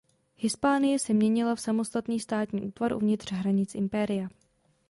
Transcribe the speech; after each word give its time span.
Hispánie 0.37 0.99
se 0.99 1.13
měnila 1.13 1.55
v 1.55 1.61
samostatný 1.61 2.19
státní 2.19 2.61
útvar 2.61 2.93
uvnitř 2.93 3.31
hranic 3.31 3.75
impéria. 3.75 4.27